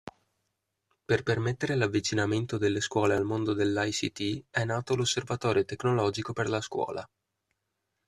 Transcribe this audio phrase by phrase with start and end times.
[1.05, 7.07] Per permettere l'avvicinamento delle scuole al mondo dell'ICT è nato l'Osservatorio Tecnologico per la Scuola.